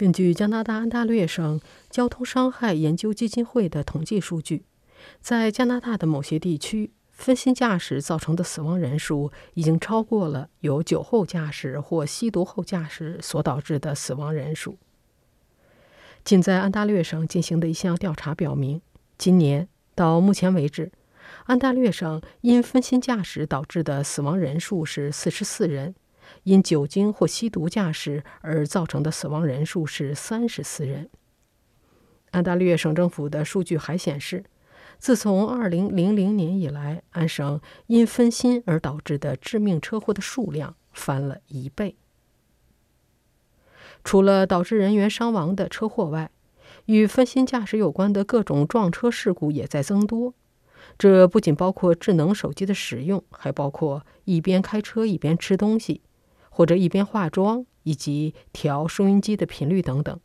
[0.00, 4.64] 根据加拿大安大略省交通伤害研究基金会的统计数据，
[5.20, 14.78] 在加拿大的某些地区，分心驾驶造成的死亡人数已经超过了由酒后驾驶或吸毒后驾驶所导致的死亡人数。
[16.24, 18.80] 仅在安大略省进行的一项调查表明，
[19.18, 20.90] 今年到目前为止，
[21.44, 25.94] 安大略省因分心驾驶导致的死亡人数是四十四人。
[26.44, 31.08] 因酒精或吸毒驾驶而造成的死亡人数是三十四人。
[32.30, 34.44] 安大略省政府的数据还显示，
[34.98, 35.90] 自从2000
[36.32, 41.96] 年以来，安省因分心而导致的致命车祸的数量翻了一倍。
[44.04, 46.30] 除了导致人员伤亡的车祸外，
[46.86, 50.32] 与分心驾驶有关的各种撞车事故也在增多。
[50.96, 56.00] 这不仅包括智能手机的使用，还包括一边开车一边吃东西。
[56.50, 60.20] 或者一边化妆，以及调收音机的频率等等，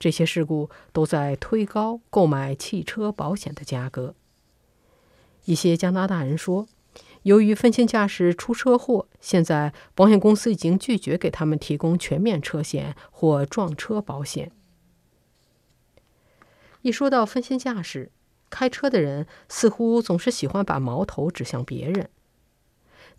[0.00, 4.16] 这些事故都在推高购买汽车保险的价格。
[5.44, 6.66] 一些加拿大人说，
[7.22, 14.50] 由于分心驾驶出车祸，现在保险公司已经拒绝给他们提供全面车险或撞车保险。
[16.82, 18.10] 一说到分心驾驶，
[18.48, 22.08] 开车的人似乎总是喜欢把矛头指向别人。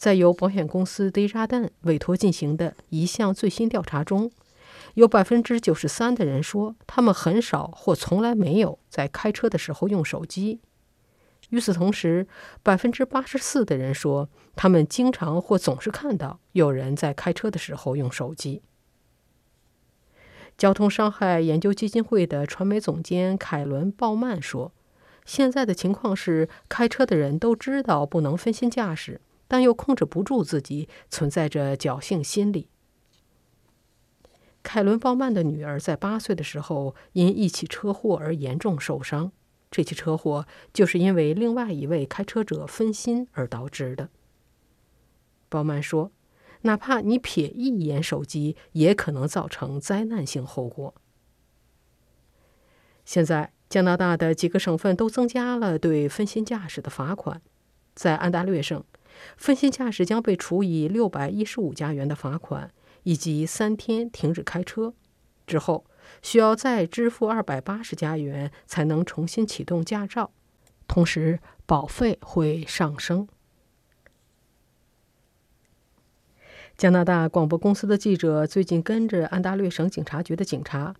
[0.00, 4.30] 在由保险公司 Desjardins 委托进行的一项最新调查中，
[4.94, 10.60] 有百分之九十三的人说他们很少或从来没有在开车的时候用手机。
[11.50, 12.26] 与此同时，
[12.62, 18.62] 百分之八十四的人说他们经常或总是看到有人在开车的时候用手机。
[20.56, 24.72] 交通伤害研究基金会的传媒总监凯伦·鲍曼说
[25.26, 29.20] ：“现在的情况是，开车的人都知道不能分心驾驶。”
[29.50, 32.68] 但又控制不住自己，存在着侥幸心理。
[34.62, 39.32] 凯伦·鲍曼的女儿在八岁的时候因一起车祸而严重受伤，
[39.68, 44.08] 这起车祸就是因为另外一位开车者分心而导致的。
[45.48, 46.12] 鲍曼说
[46.62, 50.94] ：“哪怕你瞥一眼手机，也可能造成灾难性后果。”
[53.04, 57.42] 现在，加拿大的几个省份都增加了对分心驾驶的罚款，
[57.96, 58.84] 在安大略省。
[59.36, 62.70] 分心驾驶将被处以六百一十五加元的罚款，
[63.02, 64.94] 以及三天停止开车。
[65.46, 65.84] 之后
[66.22, 70.30] 需要再支付二百八十加元才能重新启动驾照，
[70.86, 73.26] 同时保费会上升。
[76.76, 80.94] 加拿大广播公司的记者最近跟着安大略省警察局的警察，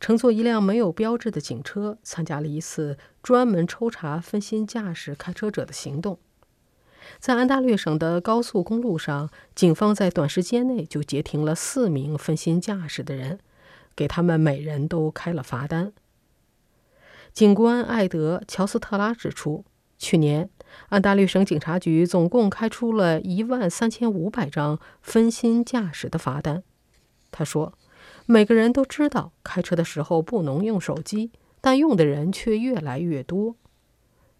[0.00, 6.18] 乘坐一辆没有标志的警车，参加了一次专门抽查分心驾驶开车者的行动。
[7.18, 13.38] 在安大略省的高速公路上，警方在短时间内就截停了四名分心驾驶的人，
[13.94, 15.92] 给他们每人都开了罚单。
[17.32, 19.64] 警官艾德·乔斯特拉指出，
[19.98, 20.48] 去年
[20.88, 26.62] 安大略省警察局总共开出了一万三千五百张分心驾驶的罚单。
[27.30, 27.74] 他说
[28.24, 31.30] ：“每个人都知道开车的时候不能用手机，
[31.60, 33.56] 但用的人却越来越多。”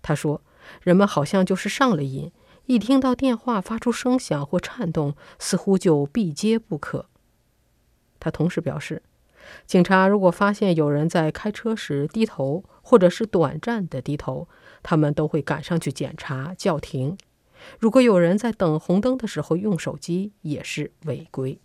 [0.00, 0.43] 他说
[0.83, 2.33] ：“人们好像就是上了瘾。”
[2.66, 7.06] 一听到电话发出声响或颤动，似乎就必接不可。
[8.19, 9.03] 他同时表示，
[9.66, 14.49] 警察如果发现有人在开车时低头，或者是短暂的低头，
[14.82, 17.16] 他们都会赶上去检查叫停。
[17.78, 21.60] 如果有人在等红灯的时候用手机，也是违规。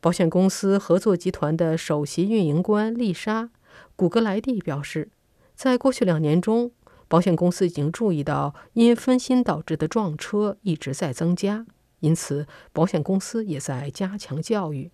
[0.00, 3.44] 保险公司合作集团的首席运营官丽莎·
[3.96, 5.08] 古格莱蒂表示，
[5.54, 6.72] 在过去两年中。
[7.06, 11.66] 保险公司已经注意到，因分心导致的撞车一直在增加，
[12.00, 14.90] 因此保险公司也在加强教育。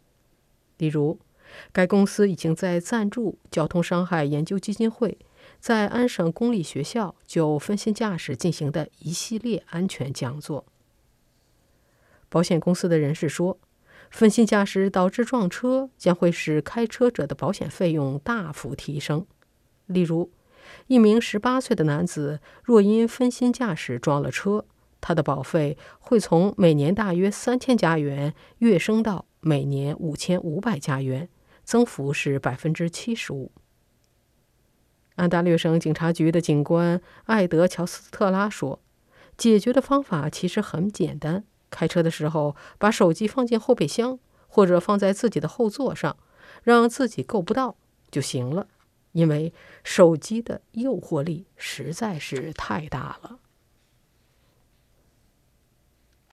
[0.78, 1.18] 例如，
[1.72, 5.18] 该公司已经在赞助交通伤害研究基金会
[5.58, 10.64] 在安省公立学校就分心驾驶进行的一系列安全讲座。
[12.28, 13.58] 保险公司的人士说，
[14.10, 19.26] 分心驾驶导致撞车将会使开车者的保险费用大幅提升。
[19.86, 20.30] 例如，
[20.86, 24.64] 一名十八岁的男子若因分心驾驶撞了车，
[25.00, 31.28] 他的保费会从每年大约三千加元跃升到每年五千五百加元，
[31.64, 33.50] 增幅是百分之七十五。
[35.16, 38.80] 安大略省警察局的警官艾德·乔斯特拉说
[39.36, 44.18] ：“解决的方法其实很简单，开车的时候把手机放进后备箱，
[44.48, 46.16] 或者放在自己的后座上，
[46.62, 47.76] 让自己够不到
[48.10, 48.66] 就行了。”
[49.12, 49.52] 因为
[49.82, 53.40] 手机的诱惑力实在是太大了。